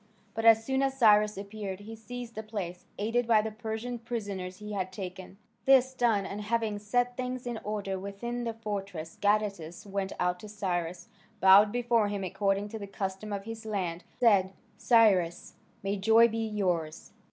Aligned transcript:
But 0.33 0.45
as 0.45 0.65
soon 0.65 0.81
as 0.81 0.97
Cyrus 0.97 1.37
appeared 1.37 1.81
he 1.81 1.95
seized 1.95 2.33
the 2.33 2.41
place, 2.41 2.85
aided 2.97 3.27
by 3.27 3.43
the 3.43 3.51
Persian 3.51 3.99
prisoners 3.99 4.57
he 4.57 4.73
had 4.73 4.91
taken. 4.91 5.37
This 5.65 5.93
done, 5.93 6.25
and 6.25 6.41
having 6.41 6.79
set 6.79 7.15
things 7.15 7.45
in 7.45 7.59
order 7.63 7.99
within 7.99 8.43
the 8.43 8.55
fortress, 8.55 9.19
Gadatas 9.21 9.85
went 9.85 10.11
out 10.19 10.39
to 10.39 10.49
Cyrus, 10.49 11.07
bowed 11.39 11.71
before 11.71 12.07
him 12.07 12.23
according 12.23 12.67
to 12.69 12.79
the 12.79 12.87
custom 12.87 13.31
of 13.31 13.43
his 13.43 13.63
land, 13.63 14.03
and 14.13 14.17
said, 14.19 14.53
"Cyrus, 14.75 15.53
may 15.83 15.97
joy 15.97 16.27
be 16.27 16.47
yours!" 16.47 17.11